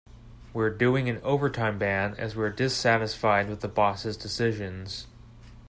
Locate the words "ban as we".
1.77-2.43